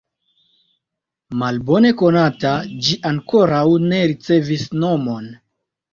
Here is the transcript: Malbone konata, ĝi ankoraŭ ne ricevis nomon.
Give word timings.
Malbone 1.41 1.91
konata, 2.01 2.55
ĝi 2.87 2.97
ankoraŭ 3.13 3.63
ne 3.93 4.03
ricevis 4.13 4.69
nomon. 4.87 5.33